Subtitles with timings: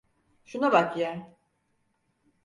[0.45, 1.35] Şuna bak ya.